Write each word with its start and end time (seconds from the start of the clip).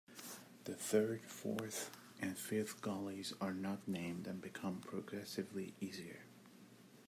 The 0.63 0.73
third, 0.73 1.21
fourth 1.27 1.91
and 2.19 2.35
fifth 2.35 2.81
gullies 2.81 3.35
are 3.39 3.53
not 3.53 3.87
named, 3.87 4.25
and 4.25 4.41
become 4.41 4.81
progressively 4.81 5.75
easier. 5.79 6.21